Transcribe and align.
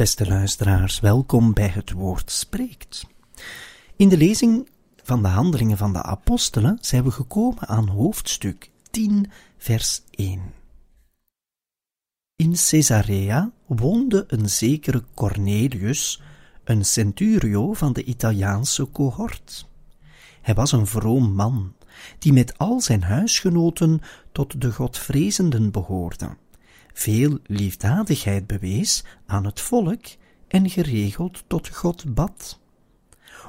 Beste 0.00 0.26
luisteraars, 0.26 1.00
welkom 1.00 1.52
bij 1.52 1.68
het 1.68 1.92
Woord 1.92 2.30
Spreekt. 2.30 3.06
In 3.96 4.08
de 4.08 4.16
lezing 4.16 4.68
van 5.02 5.22
de 5.22 5.28
Handelingen 5.28 5.76
van 5.76 5.92
de 5.92 6.02
Apostelen 6.02 6.78
zijn 6.80 7.04
we 7.04 7.10
gekomen 7.10 7.68
aan 7.68 7.88
hoofdstuk 7.88 8.70
10, 8.90 9.30
vers 9.58 10.02
1. 10.10 10.40
In 12.36 12.54
Caesarea 12.68 13.50
woonde 13.66 14.24
een 14.26 14.48
zekere 14.48 15.04
Cornelius, 15.14 16.22
een 16.64 16.84
centurio 16.84 17.72
van 17.72 17.92
de 17.92 18.04
Italiaanse 18.04 18.90
cohort. 18.92 19.68
Hij 20.40 20.54
was 20.54 20.72
een 20.72 20.86
vroom 20.86 21.34
man, 21.34 21.74
die 22.18 22.32
met 22.32 22.58
al 22.58 22.80
zijn 22.80 23.02
huisgenoten 23.02 24.00
tot 24.32 24.60
de 24.60 24.72
Godvrezenden 24.72 25.70
behoorde 25.70 26.36
veel 26.92 27.38
liefdadigheid 27.46 28.46
bewees 28.46 29.04
aan 29.26 29.44
het 29.44 29.60
volk 29.60 30.04
en 30.48 30.70
geregeld 30.70 31.44
tot 31.46 31.68
God 31.68 32.14
bad. 32.14 32.60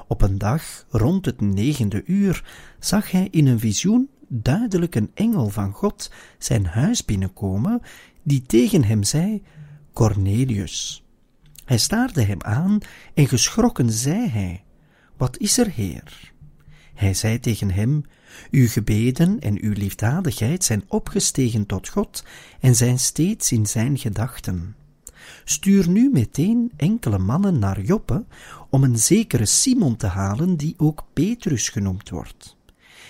Op 0.08 0.22
een 0.22 0.38
dag 0.38 0.84
rond 0.88 1.24
het 1.24 1.40
negende 1.40 2.02
uur 2.06 2.44
zag 2.78 3.10
hij 3.10 3.28
in 3.30 3.46
een 3.46 3.60
visioen 3.60 4.08
duidelijk 4.28 4.94
een 4.94 5.10
engel 5.14 5.48
van 5.48 5.72
God 5.72 6.10
zijn 6.38 6.66
huis 6.66 7.04
binnenkomen, 7.04 7.80
die 8.22 8.42
tegen 8.42 8.84
hem 8.84 9.02
zei: 9.02 9.42
Cornelius. 9.92 11.04
Hij 11.64 11.78
staarde 11.78 12.22
hem 12.22 12.42
aan 12.42 12.78
en 13.14 13.28
geschrokken 13.28 13.92
zei 13.92 14.28
hij: 14.28 14.64
Wat 15.16 15.38
is 15.38 15.58
er, 15.58 15.70
Heer? 15.70 16.31
Hij 17.02 17.14
zei 17.14 17.40
tegen 17.40 17.70
hem: 17.70 18.04
uw 18.50 18.68
gebeden 18.68 19.40
en 19.40 19.62
uw 19.62 19.72
liefdadigheid 19.72 20.64
zijn 20.64 20.84
opgestegen 20.88 21.66
tot 21.66 21.88
God 21.88 22.24
en 22.60 22.74
zijn 22.74 22.98
steeds 22.98 23.52
in 23.52 23.66
zijn 23.66 23.98
gedachten. 23.98 24.76
Stuur 25.44 25.88
nu 25.88 26.10
meteen 26.12 26.72
enkele 26.76 27.18
mannen 27.18 27.58
naar 27.58 27.80
Joppe 27.80 28.24
om 28.70 28.84
een 28.84 28.98
zekere 28.98 29.44
Simon 29.44 29.96
te 29.96 30.06
halen 30.06 30.56
die 30.56 30.74
ook 30.76 31.04
Petrus 31.12 31.68
genoemd 31.68 32.08
wordt. 32.08 32.56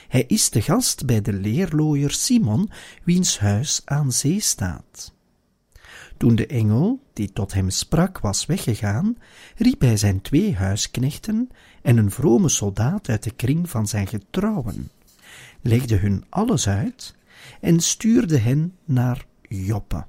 Hij 0.09 0.25
is 0.27 0.51
de 0.51 0.63
gast 0.63 1.07
bij 1.07 1.21
de 1.21 1.33
leerlooier 1.33 2.11
Simon, 2.11 2.71
wiens 3.05 3.39
huis 3.39 3.83
aan 3.85 4.13
zee 4.13 4.41
staat. 4.41 5.13
Toen 6.23 6.35
de 6.35 6.47
engel, 6.47 7.01
die 7.13 7.33
tot 7.33 7.53
hem 7.53 7.71
sprak, 7.71 8.19
was 8.19 8.47
weggegaan, 8.47 9.17
riep 9.57 9.81
hij 9.81 9.97
zijn 9.97 10.21
twee 10.21 10.55
huisknechten 10.55 11.49
en 11.83 11.97
een 11.97 12.11
vrome 12.11 12.49
soldaat 12.49 13.09
uit 13.09 13.23
de 13.23 13.31
kring 13.31 13.71
van 13.71 13.87
zijn 13.87 14.07
getrouwen 14.07 14.91
legde 15.61 15.97
hun 15.97 16.25
alles 16.29 16.69
uit 16.69 17.15
en 17.61 17.81
stuurde 17.81 18.39
hen 18.39 18.75
naar 18.85 19.27
Joppe. 19.49 20.05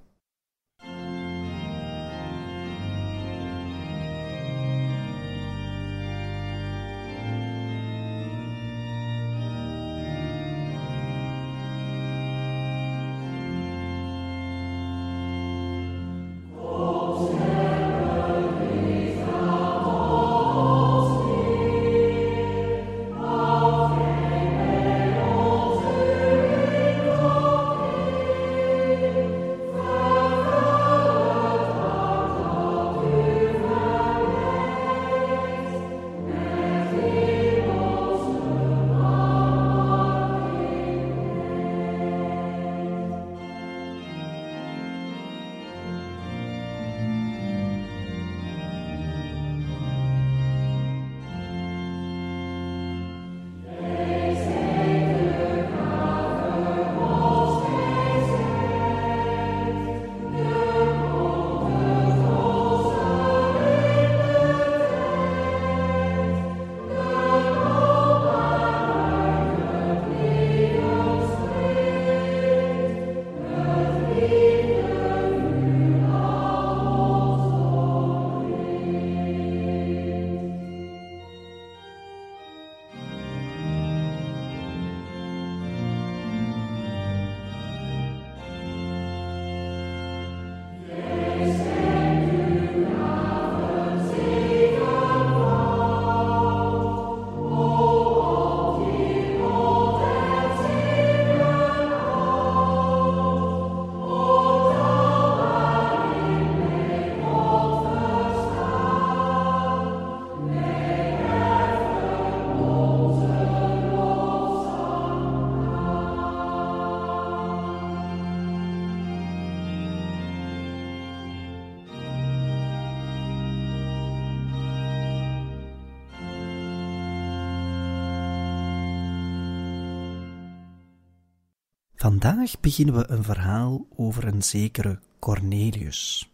Vandaag 132.04 132.60
beginnen 132.60 132.96
we 132.96 133.10
een 133.10 133.24
verhaal 133.24 133.86
over 133.96 134.28
een 134.28 134.42
zekere 134.42 135.00
Cornelius. 135.20 136.32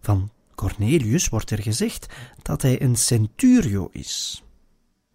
Van 0.00 0.30
Cornelius 0.54 1.28
wordt 1.28 1.50
er 1.50 1.62
gezegd 1.62 2.06
dat 2.42 2.62
hij 2.62 2.82
een 2.82 2.96
centurio 2.96 3.88
is. 3.90 4.44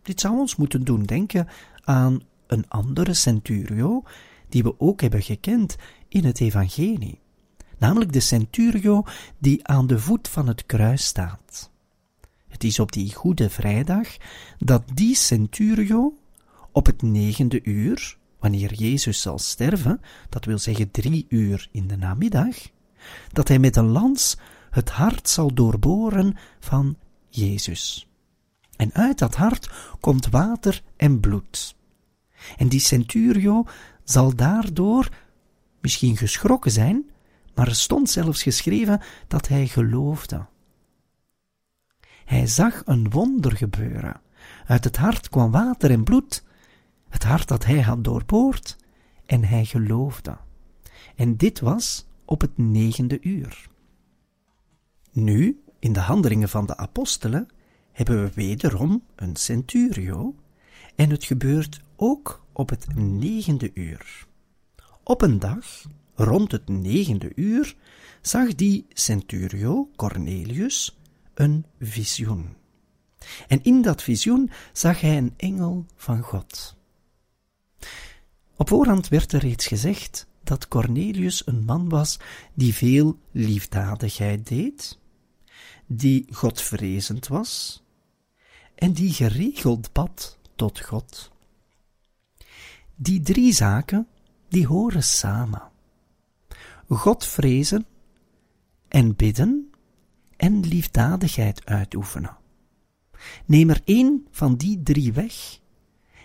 Dit 0.01 0.19
zou 0.19 0.38
ons 0.38 0.56
moeten 0.56 0.83
doen 0.83 1.04
denken 1.04 1.48
aan 1.83 2.21
een 2.48 2.69
andere 2.69 3.13
centurio 3.13 4.04
die 4.50 4.63
we 4.63 4.80
ook 4.80 5.01
hebben 5.01 5.21
gekend 5.21 5.75
in 6.07 6.25
het 6.25 6.39
Evangelie, 6.39 7.19
namelijk 7.77 8.13
de 8.13 8.19
centurio 8.19 9.04
die 9.38 9.68
aan 9.68 9.88
de 9.88 10.00
voet 10.00 10.27
van 10.27 10.48
het 10.48 10.65
kruis 10.65 11.06
staat. 11.06 11.71
Het 12.48 12.63
is 12.63 12.80
op 12.80 12.92
die 12.92 13.13
Goede 13.13 13.50
Vrijdag 13.50 14.07
dat 14.57 14.83
die 14.94 15.15
centurio 15.15 16.18
op 16.71 16.86
het 16.86 17.01
negende 17.01 17.63
uur 17.63 18.18
wanneer 18.39 18.73
Jezus 18.73 19.21
zal 19.21 19.39
sterven, 19.39 20.01
dat 20.29 20.45
wil 20.45 20.57
zeggen 20.57 20.91
drie 20.91 21.25
uur 21.29 21.67
in 21.71 21.87
de 21.87 21.97
namiddag, 21.97 22.55
dat 23.31 23.47
hij 23.47 23.59
met 23.59 23.75
een 23.75 23.87
lans 23.87 24.37
het 24.69 24.89
hart 24.89 25.29
zal 25.29 25.53
doorboren 25.53 26.37
van 26.59 26.97
Jezus. 27.29 28.07
En 28.75 28.93
uit 28.93 29.19
dat 29.19 29.35
hart 29.35 29.69
komt 29.99 30.29
water 30.29 30.83
en 30.95 31.19
bloed. 31.19 31.75
En 32.57 32.67
die 32.67 32.79
centurio 32.79 33.65
zal 34.03 34.35
daardoor, 34.35 35.09
misschien 35.81 36.17
geschrokken 36.17 36.71
zijn, 36.71 37.09
maar 37.55 37.67
er 37.67 37.75
stond 37.75 38.09
zelfs 38.09 38.43
geschreven 38.43 39.01
dat 39.27 39.47
hij 39.47 39.67
geloofde. 39.67 40.45
Hij 42.25 42.47
zag 42.47 42.81
een 42.85 43.09
wonder 43.09 43.57
gebeuren. 43.57 44.21
Uit 44.65 44.83
het 44.83 44.97
hart 44.97 45.29
kwam 45.29 45.51
water 45.51 45.91
en 45.91 46.03
bloed, 46.03 46.43
het 47.09 47.24
hart 47.24 47.48
dat 47.48 47.65
hij 47.65 47.81
had 47.81 48.04
doorboord, 48.04 48.77
en 49.25 49.44
hij 49.44 49.65
geloofde. 49.65 50.38
En 51.15 51.38
dit 51.38 51.59
was 51.59 52.06
op 52.25 52.42
het 52.42 52.57
negende 52.57 53.18
uur. 53.21 53.69
Nu, 55.12 55.62
in 55.80 55.94
de 55.94 56.00
handelingen 56.00 56.50
van 56.50 56.65
de 56.65 56.77
apostelen, 56.77 57.48
hebben 57.92 58.24
we 58.24 58.31
wederom 58.33 59.04
een 59.15 59.36
centurio, 59.36 60.36
en 60.95 61.09
het 61.09 61.24
gebeurt 61.24 61.81
ook 61.95 62.45
op 62.54 62.69
het 62.69 62.95
negende 62.95 63.71
uur. 63.74 64.25
Op 65.04 65.21
een 65.21 65.39
dag, 65.39 65.86
rond 66.15 66.51
het 66.51 66.68
negende 66.68 67.31
uur, 67.36 67.75
zag 68.21 68.56
die 68.56 68.86
centurio, 68.89 69.89
Cornelius, 69.95 70.98
een 71.33 71.65
visioen. 71.80 72.56
En 73.48 73.63
in 73.63 73.81
dat 73.81 74.04
visioen 74.04 74.50
zag 74.74 75.01
hij 75.01 75.18
een 75.18 75.33
engel 75.38 75.86
van 75.95 76.21
God. 76.21 76.76
Op 78.57 78.69
voorhand 78.69 79.07
werd 79.07 79.33
er 79.33 79.39
reeds 79.39 79.68
gezegd 79.68 80.27
dat 80.44 80.68
Cornelius 80.68 81.48
een 81.48 81.65
man 81.65 81.89
was 81.89 82.19
die 82.54 82.74
veel 82.74 83.19
liefdadigheid 83.31 84.48
deed, 84.48 85.00
die 85.86 86.27
godvrezend 86.31 87.27
was 87.27 87.83
en 88.75 88.94
die 88.94 89.13
geregeld 89.13 89.92
bad 89.94 90.38
tot 90.56 90.80
God. 90.80 91.31
Die 92.95 93.21
drie 93.21 93.54
zaken, 93.54 94.07
die 94.50 94.68
horen 94.68 95.04
samen. 95.04 95.71
God 96.88 97.25
vrezen 97.25 97.86
en 98.88 99.15
bidden 99.15 99.71
en 100.38 100.59
liefdadigheid 100.59 101.65
uitoefenen. 101.65 102.38
Neem 103.45 103.69
er 103.69 103.81
één 103.86 104.27
van 104.31 104.56
die 104.56 104.83
drie 104.83 105.13
weg 105.13 105.59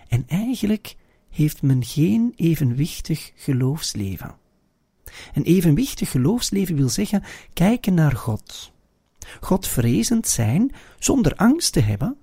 en 0.08 0.28
eigenlijk 0.28 0.96
heeft 1.32 1.62
men 1.62 1.84
geen 1.84 2.32
evenwichtig 2.36 3.32
geloofsleven. 3.34 4.34
Een 5.34 5.42
evenwichtig 5.42 6.10
geloofsleven 6.10 6.76
wil 6.76 6.88
zeggen 6.88 7.22
kijken 7.52 7.94
naar 7.94 8.12
God. 8.16 8.72
Godvrezend 9.40 10.28
zijn 10.28 10.72
zonder 10.98 11.34
angst 11.34 11.72
te 11.72 11.80
hebben, 11.80 12.16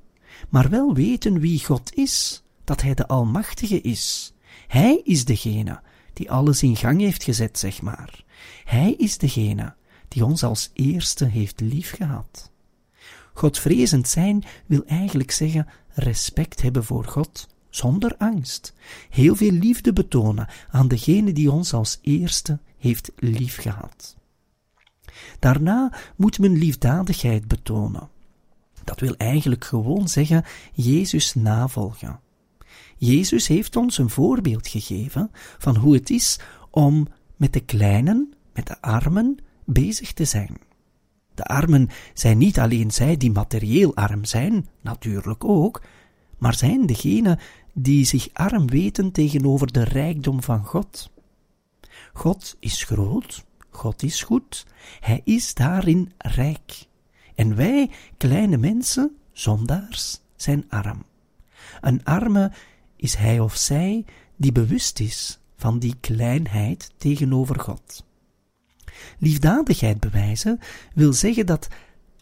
maar 0.50 0.70
wel 0.70 0.94
weten 0.94 1.40
wie 1.40 1.66
God 1.66 1.94
is, 1.94 2.44
dat 2.64 2.82
Hij 2.82 2.94
de 2.94 3.08
Almachtige 3.08 3.82
is. 3.82 4.34
Hij 4.68 5.02
is 5.04 5.26
degene 5.26 5.82
die 6.14 6.32
alles 6.32 6.64
in 6.64 6.76
gang 6.76 7.00
heeft 7.00 7.24
gezet, 7.24 7.60
zeg 7.60 7.82
maar. 7.82 8.24
Hij 8.64 8.94
is 8.98 9.18
degene 9.18 9.76
die 10.08 10.26
ons 10.26 10.44
als 10.44 10.70
eerste 10.74 11.26
heeft 11.26 11.60
liefgehad. 11.60 12.52
Godvrezend 13.34 14.08
zijn 14.08 14.44
wil 14.66 14.84
eigenlijk 14.86 15.32
zeggen 15.32 15.68
respect 15.90 16.62
hebben 16.62 16.84
voor 16.84 17.06
God, 17.06 17.48
zonder 17.70 18.16
angst. 18.18 18.74
Heel 19.10 19.36
veel 19.36 19.52
liefde 19.52 19.94
betonen 19.94 20.48
aan 20.70 20.88
degene 20.88 21.32
die 21.32 21.52
ons 21.52 21.74
als 21.74 22.00
eerste 22.02 22.60
heeft 22.78 23.12
liefgehad. 23.16 24.18
Daarna 25.40 25.94
moet 26.16 26.40
men 26.40 26.58
liefdadigheid 26.58 27.48
betonen. 27.48 28.10
Dat 28.84 29.00
wil 29.00 29.16
eigenlijk 29.18 29.66
gewoon 29.66 30.08
zeggen 30.08 30.44
Jezus 30.74 31.34
navolgen. 31.34 32.20
Jezus 32.98 33.48
heeft 33.48 33.76
ons 33.76 33.98
een 33.98 34.10
voorbeeld 34.10 34.68
gegeven 34.68 35.32
van 35.58 35.76
hoe 35.76 35.94
het 35.94 36.10
is 36.10 36.40
om 36.70 37.08
met 37.36 37.54
de 37.54 37.60
kleinen, 37.60 38.34
met 38.54 38.68
de 38.68 38.82
armen, 38.82 39.38
bezig 39.66 40.14
te 40.14 40.26
zijn. 40.26 40.58
De 41.34 41.46
armen 41.46 41.90
zijn 42.14 42.38
niet 42.38 42.60
alleen 42.60 42.92
zij 42.92 43.18
die 43.18 43.32
materieel 43.32 43.96
arm 43.96 44.26
zijn, 44.26 44.68
natuurlijk 44.82 45.44
ook, 45.44 45.82
maar 46.40 46.56
zijn 46.56 46.86
degenen 46.86 47.40
die 47.74 48.06
zich 48.06 48.30
arm 48.34 48.68
weten 48.68 49.12
tegenover 49.12 49.72
de 49.72 49.84
rijkdom 49.84 50.44
van 50.44 50.66
God. 50.66 51.12
God 52.14 52.56
is 52.60 52.84
groot, 52.84 53.46
God 53.70 54.04
is 54.04 54.22
goed, 54.24 54.66
Hij 55.00 55.22
is 55.24 55.54
daarin 55.54 56.12
rijk. 56.18 56.88
En 57.36 57.56
wij, 57.56 57.90
kleine 58.18 58.58
mensen, 58.58 59.18
zondaars, 59.32 60.22
zijn 60.36 60.66
arm. 60.70 61.04
Een 61.82 62.04
arme 62.04 62.52
is 62.96 63.16
hij 63.16 63.40
of 63.40 63.56
zij 63.56 64.06
die 64.36 64.52
bewust 64.52 65.00
is 65.00 65.40
van 65.56 65.80
die 65.80 65.96
kleinheid 66.00 66.92
tegenover 66.98 67.60
God. 67.60 68.06
Liefdadigheid 69.20 70.00
bewijzen 70.00 70.60
wil 70.94 71.14
zeggen 71.14 71.46
dat 71.46 71.68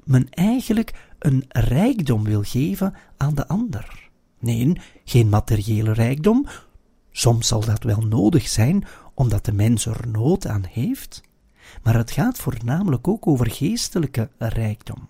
men 0.04 0.30
eigenlijk 0.30 0.94
een 1.20 1.46
rijkdom 1.48 2.24
wil 2.24 2.44
geven 2.44 2.94
aan 3.18 3.36
de 3.36 3.48
ander. 3.48 4.07
Nee, 4.40 4.82
geen 5.04 5.30
materiële 5.30 5.94
rijkdom. 5.94 6.48
Soms 7.12 7.48
zal 7.48 7.66
dat 7.66 7.84
wel 7.84 8.02
nodig 8.02 8.48
zijn, 8.48 8.86
omdat 9.14 9.46
de 9.46 9.54
mens 9.54 9.86
er 9.86 10.08
nood 10.08 10.48
aan 10.48 10.66
heeft, 10.70 11.22
maar 11.84 11.96
het 11.96 12.12
gaat 12.12 12.38
voornamelijk 12.38 13.08
ook 13.08 13.28
over 13.28 13.52
geestelijke 13.52 14.30
rijkdom. 14.38 15.08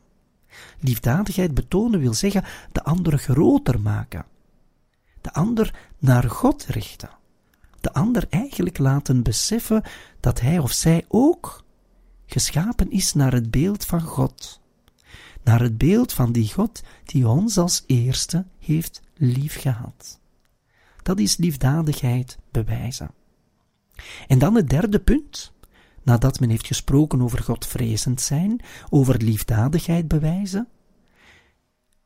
Liefdadigheid 0.80 1.54
betonen 1.54 2.00
wil 2.00 2.14
zeggen 2.14 2.44
de 2.72 2.84
ander 2.84 3.18
groter 3.18 3.82
maken, 3.82 4.26
de 5.22 5.34
ander 5.34 5.90
naar 6.00 6.30
God 6.30 6.66
richten, 6.66 7.10
de 7.82 7.94
ander 7.94 8.26
eigenlijk 8.30 8.78
laten 8.78 9.24
beseffen 9.24 9.84
dat 10.20 10.42
hij 10.42 10.60
of 10.60 10.72
zij 10.72 11.06
ook 11.08 11.64
geschapen 12.26 12.92
is 12.92 13.14
naar 13.14 13.34
het 13.34 13.52
beeld 13.52 13.86
van 13.86 14.02
God, 14.02 14.62
naar 15.44 15.62
het 15.62 15.78
beeld 15.78 16.14
van 16.14 16.32
die 16.32 16.54
God 16.54 16.84
die 17.06 17.28
ons 17.28 17.58
als 17.58 17.84
eerste 17.88 18.46
heeft 18.60 19.02
liefgehad. 19.18 20.20
Dat 21.04 21.20
is 21.20 21.38
liefdadigheid 21.38 22.38
bewijzen. 22.52 23.12
En 24.28 24.40
dan 24.40 24.56
het 24.56 24.70
derde 24.70 25.00
punt, 25.00 25.54
nadat 26.04 26.40
men 26.40 26.50
heeft 26.50 26.68
gesproken 26.68 27.22
over 27.22 27.44
Godvrezend 27.44 28.22
zijn, 28.22 28.62
over 28.90 29.18
liefdadigheid 29.18 30.08
bewijzen. 30.08 30.68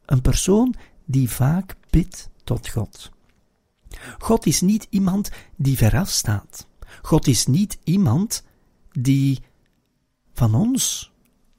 Een 0.06 0.22
persoon 0.22 0.76
die 1.06 1.30
vaak 1.30 1.76
bidt 1.90 2.30
tot 2.44 2.70
God. 2.70 3.12
God 4.18 4.46
is 4.46 4.62
niet 4.62 4.88
iemand 4.90 5.32
die 5.56 5.78
veraf 5.78 6.10
staat. 6.10 6.68
God 7.02 7.28
is 7.28 7.46
niet 7.46 7.78
iemand 7.84 8.44
die 8.92 9.40
van 10.34 10.56
ons, 10.56 11.12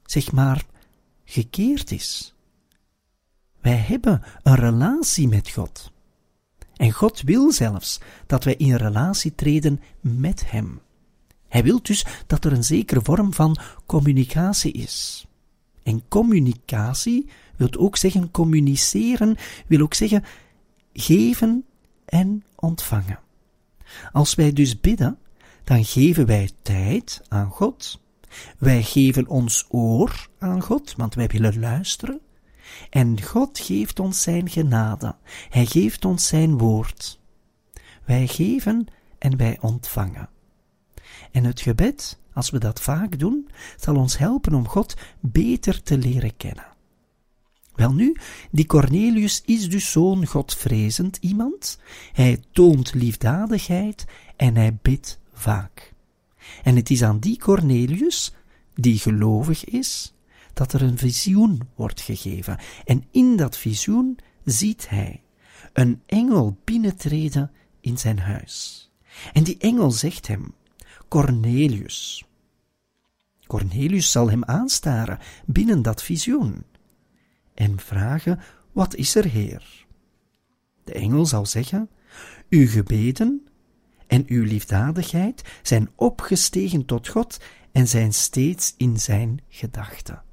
zeg 0.05 0.31
maar, 0.31 0.65
gekeerd 1.25 1.91
is. 1.91 2.33
Wij 3.63 3.75
hebben 3.75 4.21
een 4.41 4.55
relatie 4.55 5.27
met 5.27 5.49
God. 5.49 5.91
En 6.75 6.91
God 6.91 7.21
wil 7.21 7.51
zelfs 7.51 7.99
dat 8.25 8.43
wij 8.43 8.55
in 8.55 8.75
relatie 8.75 9.35
treden 9.35 9.81
met 10.01 10.51
Hem. 10.51 10.81
Hij 11.47 11.63
wil 11.63 11.79
dus 11.81 12.05
dat 12.27 12.45
er 12.45 12.51
een 12.51 12.63
zekere 12.63 13.01
vorm 13.01 13.33
van 13.33 13.57
communicatie 13.85 14.71
is. 14.71 15.25
En 15.83 16.03
communicatie 16.07 17.29
wil 17.55 17.69
ook 17.77 17.97
zeggen 17.97 18.31
communiceren, 18.31 19.35
wil 19.67 19.81
ook 19.81 19.93
zeggen 19.93 20.23
geven 20.93 21.65
en 22.05 22.43
ontvangen. 22.55 23.19
Als 24.11 24.35
wij 24.35 24.53
dus 24.53 24.79
bidden, 24.79 25.17
dan 25.63 25.85
geven 25.85 26.25
wij 26.25 26.49
tijd 26.61 27.21
aan 27.27 27.49
God. 27.49 28.01
Wij 28.57 28.83
geven 28.83 29.27
ons 29.27 29.65
oor 29.69 30.27
aan 30.39 30.61
God, 30.61 30.93
want 30.97 31.15
wij 31.15 31.27
willen 31.27 31.59
luisteren. 31.59 32.21
En 32.89 33.21
God 33.21 33.59
geeft 33.59 33.99
ons 33.99 34.21
zijn 34.21 34.49
genade. 34.49 35.15
Hij 35.49 35.65
geeft 35.65 36.05
ons 36.05 36.27
zijn 36.27 36.57
woord. 36.57 37.19
Wij 38.05 38.27
geven 38.27 38.87
en 39.17 39.37
wij 39.37 39.57
ontvangen. 39.61 40.29
En 41.31 41.43
het 41.43 41.61
gebed, 41.61 42.19
als 42.33 42.49
we 42.49 42.59
dat 42.59 42.81
vaak 42.81 43.19
doen, 43.19 43.49
zal 43.77 43.95
ons 43.95 44.17
helpen 44.17 44.53
om 44.53 44.67
God 44.67 44.95
beter 45.19 45.83
te 45.83 45.97
leren 45.97 46.37
kennen. 46.37 46.71
Welnu, 47.75 48.15
die 48.51 48.65
Cornelius 48.65 49.41
is 49.45 49.69
dus 49.69 49.91
zo'n 49.91 50.25
godvrezend 50.25 51.17
iemand. 51.17 51.79
Hij 52.11 52.43
toont 52.51 52.93
liefdadigheid 52.93 54.05
en 54.35 54.55
hij 54.55 54.77
bidt 54.81 55.19
vaak. 55.33 55.93
En 56.63 56.75
het 56.75 56.89
is 56.89 57.03
aan 57.03 57.19
die 57.19 57.39
Cornelius, 57.39 58.33
die 58.75 58.99
gelovig 58.99 59.65
is, 59.65 60.12
dat 60.53 60.73
er 60.73 60.81
een 60.81 60.97
visioen 60.97 61.61
wordt 61.75 62.01
gegeven. 62.01 62.57
En 62.85 63.03
in 63.11 63.35
dat 63.35 63.57
visioen 63.57 64.17
ziet 64.43 64.89
hij 64.89 65.21
een 65.73 66.01
engel 66.05 66.57
binnentreden 66.63 67.51
in 67.79 67.97
zijn 67.97 68.19
huis. 68.19 68.91
En 69.33 69.43
die 69.43 69.57
engel 69.57 69.91
zegt 69.91 70.27
hem: 70.27 70.53
Cornelius. 71.07 72.25
Cornelius 73.47 74.11
zal 74.11 74.29
hem 74.29 74.43
aanstaren 74.43 75.19
binnen 75.45 75.81
dat 75.81 76.03
visioen 76.03 76.63
en 77.53 77.79
vragen: 77.79 78.39
Wat 78.71 78.95
is 78.95 79.15
er, 79.15 79.25
Heer? 79.25 79.85
De 80.83 80.93
engel 80.93 81.25
zal 81.25 81.45
zeggen: 81.45 81.89
Uw 82.49 82.67
gebeden 82.67 83.47
en 84.07 84.23
uw 84.27 84.43
liefdadigheid 84.43 85.41
zijn 85.61 85.89
opgestegen 85.95 86.85
tot 86.85 87.07
God 87.07 87.39
en 87.71 87.87
zijn 87.87 88.13
steeds 88.13 88.73
in 88.77 88.99
zijn 88.99 89.41
gedachten. 89.49 90.23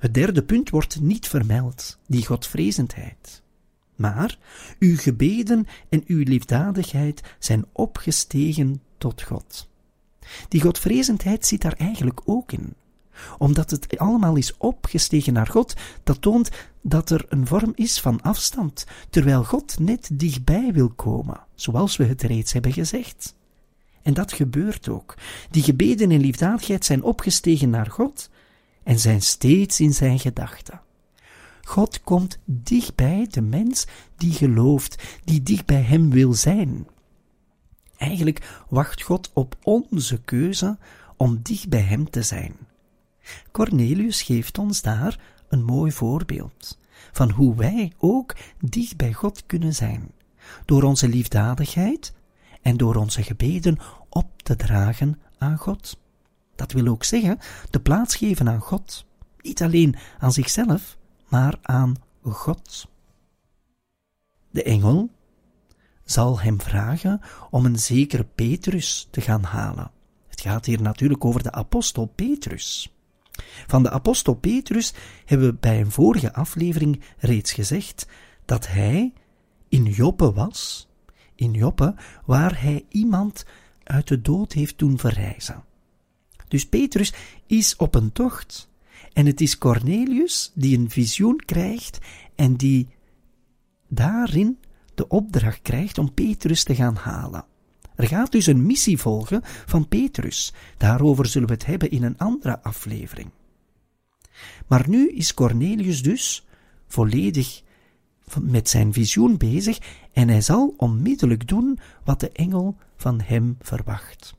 Het 0.00 0.14
derde 0.14 0.42
punt 0.42 0.70
wordt 0.70 1.00
niet 1.00 1.28
vermeld, 1.28 1.98
die 2.06 2.26
godvrezendheid. 2.26 3.42
Maar 3.96 4.38
uw 4.78 4.96
gebeden 4.96 5.66
en 5.88 6.02
uw 6.06 6.22
liefdadigheid 6.22 7.22
zijn 7.38 7.64
opgestegen 7.72 8.82
tot 8.98 9.22
God. 9.22 9.68
Die 10.48 10.60
godvrezendheid 10.60 11.46
zit 11.46 11.62
daar 11.62 11.72
eigenlijk 11.72 12.20
ook 12.24 12.52
in. 12.52 12.74
Omdat 13.38 13.70
het 13.70 13.98
allemaal 13.98 14.36
is 14.36 14.56
opgestegen 14.56 15.32
naar 15.32 15.46
God, 15.46 15.74
dat 16.02 16.22
toont 16.22 16.50
dat 16.80 17.10
er 17.10 17.26
een 17.28 17.46
vorm 17.46 17.72
is 17.74 18.00
van 18.00 18.22
afstand, 18.22 18.86
terwijl 19.10 19.44
God 19.44 19.78
net 19.78 20.10
dichtbij 20.12 20.72
wil 20.72 20.88
komen, 20.88 21.40
zoals 21.54 21.96
we 21.96 22.04
het 22.04 22.22
reeds 22.22 22.52
hebben 22.52 22.72
gezegd. 22.72 23.34
En 24.02 24.14
dat 24.14 24.32
gebeurt 24.32 24.88
ook. 24.88 25.14
Die 25.50 25.62
gebeden 25.62 26.10
en 26.10 26.20
liefdadigheid 26.20 26.84
zijn 26.84 27.02
opgestegen 27.02 27.70
naar 27.70 27.90
God 27.90 28.30
en 28.82 28.98
zijn 28.98 29.22
steeds 29.22 29.80
in 29.80 29.94
zijn 29.94 30.18
gedachten. 30.18 30.80
God 31.62 32.00
komt 32.00 32.38
dichtbij 32.44 33.26
de 33.30 33.40
mens 33.40 33.86
die 34.16 34.32
gelooft, 34.32 35.02
die 35.24 35.42
dicht 35.42 35.66
bij 35.66 35.82
hem 35.82 36.10
wil 36.10 36.34
zijn. 36.34 36.86
Eigenlijk 37.96 38.62
wacht 38.68 39.02
God 39.02 39.30
op 39.32 39.56
onze 39.62 40.20
keuze 40.20 40.78
om 41.16 41.40
dicht 41.42 41.68
bij 41.68 41.80
hem 41.80 42.10
te 42.10 42.22
zijn. 42.22 42.56
Cornelius 43.50 44.22
geeft 44.22 44.58
ons 44.58 44.82
daar 44.82 45.20
een 45.48 45.64
mooi 45.64 45.92
voorbeeld 45.92 46.78
van 47.12 47.30
hoe 47.30 47.54
wij 47.54 47.92
ook 47.98 48.36
dicht 48.60 48.96
bij 48.96 49.12
God 49.12 49.46
kunnen 49.46 49.74
zijn, 49.74 50.10
door 50.64 50.82
onze 50.82 51.08
liefdadigheid 51.08 52.12
en 52.62 52.76
door 52.76 52.94
onze 52.94 53.22
gebeden 53.22 53.78
op 54.08 54.42
te 54.42 54.56
dragen 54.56 55.20
aan 55.38 55.58
God. 55.58 55.98
Dat 56.60 56.72
wil 56.72 56.86
ook 56.86 57.04
zeggen 57.04 57.38
de 57.70 57.80
plaats 57.80 58.16
geven 58.16 58.48
aan 58.48 58.60
God, 58.60 59.06
niet 59.40 59.62
alleen 59.62 59.96
aan 60.18 60.32
zichzelf, 60.32 60.96
maar 61.28 61.58
aan 61.62 61.96
God. 62.22 62.88
De 64.50 64.62
engel 64.62 65.10
zal 66.04 66.40
hem 66.40 66.60
vragen 66.60 67.20
om 67.50 67.64
een 67.64 67.78
zekere 67.78 68.24
Petrus 68.24 69.08
te 69.10 69.20
gaan 69.20 69.42
halen. 69.42 69.90
Het 70.28 70.40
gaat 70.40 70.66
hier 70.66 70.82
natuurlijk 70.82 71.24
over 71.24 71.42
de 71.42 71.52
apostel 71.52 72.06
Petrus. 72.06 72.94
Van 73.66 73.82
de 73.82 73.90
apostel 73.90 74.34
Petrus 74.34 74.94
hebben 75.24 75.46
we 75.46 75.54
bij 75.54 75.80
een 75.80 75.90
vorige 75.90 76.32
aflevering 76.32 77.02
reeds 77.18 77.52
gezegd 77.52 78.06
dat 78.44 78.66
hij 78.66 79.12
in 79.68 79.84
Joppe 79.84 80.32
was, 80.32 80.88
in 81.34 81.52
Joppe, 81.52 81.94
waar 82.24 82.60
hij 82.62 82.84
iemand 82.88 83.44
uit 83.84 84.08
de 84.08 84.20
dood 84.20 84.52
heeft 84.52 84.78
doen 84.78 84.98
verrijzen. 84.98 85.68
Dus 86.50 86.66
Petrus 86.66 87.12
is 87.46 87.76
op 87.76 87.94
een 87.94 88.12
tocht 88.12 88.68
en 89.12 89.26
het 89.26 89.40
is 89.40 89.58
Cornelius 89.58 90.52
die 90.54 90.78
een 90.78 90.90
visioen 90.90 91.36
krijgt 91.44 91.98
en 92.34 92.56
die 92.56 92.88
daarin 93.88 94.58
de 94.94 95.08
opdracht 95.08 95.62
krijgt 95.62 95.98
om 95.98 96.14
Petrus 96.14 96.64
te 96.64 96.74
gaan 96.74 96.96
halen. 96.96 97.44
Er 97.94 98.06
gaat 98.06 98.32
dus 98.32 98.46
een 98.46 98.66
missie 98.66 98.98
volgen 98.98 99.40
van 99.44 99.88
Petrus. 99.88 100.52
Daarover 100.76 101.26
zullen 101.26 101.48
we 101.48 101.54
het 101.54 101.66
hebben 101.66 101.90
in 101.90 102.02
een 102.02 102.18
andere 102.18 102.62
aflevering. 102.62 103.30
Maar 104.66 104.88
nu 104.88 105.08
is 105.08 105.34
Cornelius 105.34 106.02
dus 106.02 106.46
volledig 106.86 107.62
met 108.40 108.68
zijn 108.68 108.92
visioen 108.92 109.36
bezig 109.36 109.78
en 110.12 110.28
hij 110.28 110.40
zal 110.40 110.74
onmiddellijk 110.76 111.48
doen 111.48 111.78
wat 112.04 112.20
de 112.20 112.30
engel 112.30 112.76
van 112.96 113.20
hem 113.20 113.56
verwacht. 113.60 114.38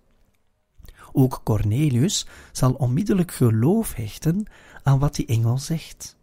Ook 1.12 1.42
Cornelius 1.44 2.26
zal 2.52 2.74
onmiddellijk 2.74 3.32
geloof 3.32 3.94
hechten 3.94 4.46
aan 4.84 5.00
wat 5.00 5.16
die 5.16 5.26
engel 5.26 5.58
zegt. 5.58 6.16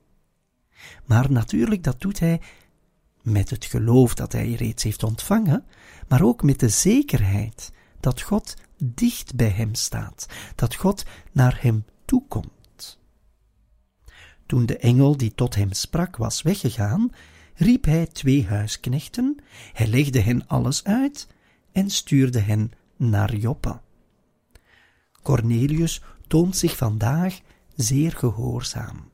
Maar 1.05 1.31
natuurlijk, 1.31 1.83
dat 1.85 2.01
doet 2.01 2.19
hij 2.19 2.41
met 3.23 3.51
het 3.51 3.65
geloof 3.65 4.15
dat 4.15 4.33
hij 4.33 4.53
reeds 4.53 4.83
heeft 4.83 5.03
ontvangen, 5.03 5.65
maar 6.09 6.23
ook 6.23 6.43
met 6.43 6.61
de 6.61 6.69
zekerheid 6.69 7.73
dat 8.01 8.21
God 8.21 8.55
dicht 8.77 9.35
bij 9.35 9.51
hem 9.51 9.75
staat, 9.75 10.27
dat 10.55 10.75
God 10.75 11.05
naar 11.33 11.59
hem 11.61 11.85
toekomt. 12.05 12.99
Toen 14.47 14.67
de 14.67 14.79
engel 14.79 15.17
die 15.17 15.35
tot 15.35 15.55
hem 15.55 15.73
sprak 15.73 16.17
was 16.17 16.43
weggegaan, 16.43 17.11
riep 17.55 17.85
hij 17.85 18.07
twee 18.07 18.47
huisknechten, 18.47 19.37
hij 19.73 19.87
legde 19.87 20.21
hen 20.21 20.47
alles 20.47 20.85
uit 20.85 21.27
en 21.73 21.91
stuurde 21.91 22.41
hen 22.41 22.73
naar 22.97 23.35
Joppe. 23.35 23.81
Cornelius 25.29 26.03
toont 26.27 26.57
zich 26.57 26.77
vandaag 26.77 27.41
zeer 27.77 28.13
gehoorzaam. 28.13 29.11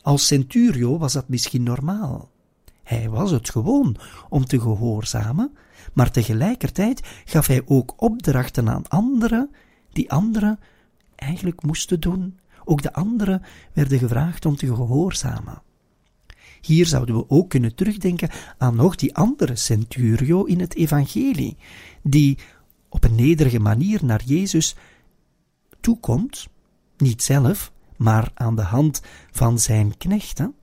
Als 0.00 0.26
centurio 0.26 0.98
was 0.98 1.12
dat 1.12 1.28
misschien 1.28 1.62
normaal. 1.62 2.30
Hij 2.82 3.08
was 3.08 3.30
het 3.30 3.50
gewoon 3.50 3.96
om 4.28 4.44
te 4.44 4.60
gehoorzamen, 4.60 5.56
maar 5.92 6.10
tegelijkertijd 6.10 7.00
gaf 7.24 7.46
hij 7.46 7.62
ook 7.66 7.94
opdrachten 7.96 8.68
aan 8.68 8.88
anderen, 8.88 9.50
die 9.92 10.10
anderen 10.10 10.58
eigenlijk 11.14 11.62
moesten 11.62 12.00
doen. 12.00 12.38
Ook 12.64 12.82
de 12.82 12.92
anderen 12.92 13.42
werden 13.72 13.98
gevraagd 13.98 14.46
om 14.46 14.56
te 14.56 14.66
gehoorzamen. 14.66 15.62
Hier 16.60 16.86
zouden 16.86 17.16
we 17.16 17.28
ook 17.28 17.50
kunnen 17.50 17.74
terugdenken 17.74 18.30
aan 18.58 18.76
nog 18.76 18.94
die 18.94 19.16
andere 19.16 19.56
centurio 19.56 20.44
in 20.44 20.60
het 20.60 20.74
evangelie, 20.74 21.56
die 22.02 22.38
op 22.88 23.04
een 23.04 23.14
nederige 23.14 23.60
manier 23.60 24.04
naar 24.04 24.22
Jezus 24.24 24.76
toekomt, 25.80 26.48
niet 26.96 27.22
zelf, 27.22 27.72
maar 27.96 28.30
aan 28.34 28.56
de 28.56 28.62
hand 28.62 29.02
van 29.30 29.58
zijn 29.58 29.96
knechten, 29.96 30.54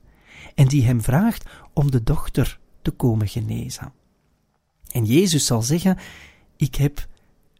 en 0.54 0.68
die 0.68 0.84
hem 0.84 1.02
vraagt 1.02 1.44
om 1.72 1.90
de 1.90 2.02
dochter 2.02 2.58
te 2.82 2.90
komen 2.90 3.28
genezen. 3.28 3.92
En 4.88 5.04
Jezus 5.04 5.46
zal 5.46 5.62
zeggen: 5.62 5.98
Ik 6.56 6.74
heb 6.74 7.08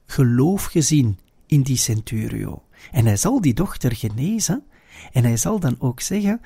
geloof 0.06 0.64
gezien 0.64 1.18
in 1.46 1.62
die 1.62 1.76
centurio. 1.76 2.62
En 2.90 3.06
hij 3.06 3.16
zal 3.16 3.40
die 3.40 3.54
dochter 3.54 3.96
genezen, 3.96 4.64
en 5.12 5.24
hij 5.24 5.36
zal 5.36 5.60
dan 5.60 5.76
ook 5.78 6.00
zeggen: 6.00 6.40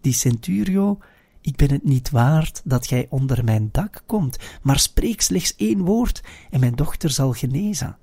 Die 0.00 0.12
centurio, 0.12 0.98
ik 1.40 1.56
ben 1.56 1.70
het 1.70 1.84
niet 1.84 2.10
waard 2.10 2.60
dat 2.64 2.86
gij 2.86 3.06
onder 3.10 3.44
mijn 3.44 3.68
dak 3.72 4.02
komt, 4.06 4.36
maar 4.62 4.78
spreek 4.78 5.20
slechts 5.20 5.56
één 5.56 5.84
woord 5.84 6.22
en 6.50 6.60
mijn 6.60 6.74
dochter 6.74 7.10
zal 7.10 7.32
genezen. 7.32 7.96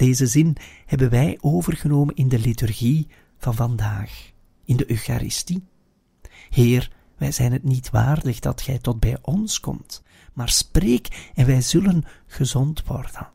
Deze 0.00 0.26
zin 0.26 0.56
hebben 0.86 1.10
wij 1.10 1.38
overgenomen 1.40 2.14
in 2.14 2.28
de 2.28 2.38
liturgie 2.38 3.06
van 3.38 3.54
vandaag, 3.54 4.30
in 4.64 4.76
de 4.76 4.90
Eucharistie. 4.90 5.62
Heer, 6.50 6.90
wij 7.16 7.32
zijn 7.32 7.52
het 7.52 7.64
niet 7.64 7.90
waardig 7.90 8.38
dat 8.38 8.62
gij 8.62 8.78
tot 8.78 9.00
bij 9.00 9.18
ons 9.22 9.60
komt, 9.60 10.02
maar 10.32 10.48
spreek 10.48 11.30
en 11.34 11.46
wij 11.46 11.60
zullen 11.60 12.04
gezond 12.26 12.84
worden. 12.86 13.28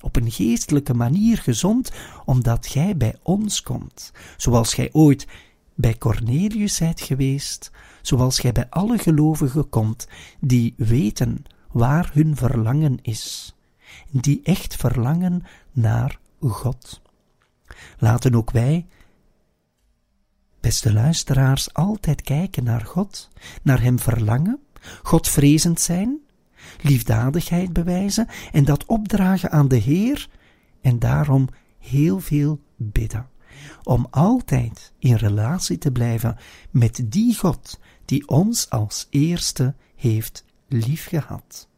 Op 0.00 0.16
een 0.16 0.30
geestelijke 0.30 0.94
manier 0.94 1.38
gezond, 1.38 1.92
omdat 2.24 2.66
gij 2.66 2.96
bij 2.96 3.16
ons 3.22 3.62
komt, 3.62 4.12
zoals 4.36 4.74
gij 4.74 4.88
ooit 4.92 5.26
bij 5.74 5.98
Cornelius 5.98 6.74
zijt 6.74 7.00
geweest, 7.00 7.70
zoals 8.02 8.38
gij 8.38 8.52
bij 8.52 8.66
alle 8.70 8.98
gelovigen 8.98 9.68
komt, 9.68 10.08
die 10.40 10.74
weten 10.76 11.44
waar 11.70 12.10
hun 12.12 12.36
verlangen 12.36 12.98
is, 13.02 13.54
die 14.10 14.40
echt 14.42 14.76
verlangen 14.76 15.42
naar 15.72 16.18
God. 16.40 17.00
Laten 17.98 18.34
ook 18.34 18.50
wij, 18.50 18.86
beste 20.60 20.92
luisteraars, 20.92 21.74
altijd 21.74 22.22
kijken 22.22 22.64
naar 22.64 22.86
God, 22.86 23.28
naar 23.62 23.82
Hem 23.82 23.98
verlangen, 23.98 24.60
Godvrezend 25.02 25.80
zijn, 25.80 26.20
liefdadigheid 26.80 27.72
bewijzen 27.72 28.28
en 28.52 28.64
dat 28.64 28.86
opdragen 28.86 29.50
aan 29.50 29.68
de 29.68 29.76
Heer 29.76 30.28
en 30.80 30.98
daarom 30.98 31.48
heel 31.78 32.20
veel 32.20 32.60
bidden. 32.76 33.28
Om 33.82 34.06
altijd 34.10 34.92
in 34.98 35.14
relatie 35.14 35.78
te 35.78 35.92
blijven 35.92 36.36
met 36.70 37.02
die 37.04 37.36
God 37.38 37.80
die 38.04 38.28
ons 38.28 38.70
als 38.70 39.06
eerste 39.10 39.74
heeft 39.96 40.44
liefgehad. 40.68 41.68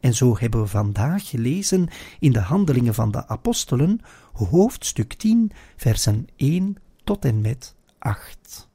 En 0.00 0.14
zo 0.14 0.36
hebben 0.38 0.60
we 0.60 0.66
vandaag 0.66 1.28
gelezen 1.28 1.88
in 2.18 2.32
de 2.32 2.40
Handelingen 2.40 2.94
van 2.94 3.10
de 3.10 3.26
Apostelen, 3.26 4.00
hoofdstuk 4.32 5.12
10, 5.12 5.52
versen 5.76 6.28
1 6.36 6.76
tot 7.04 7.24
en 7.24 7.40
met 7.40 7.74
8. 7.98 8.67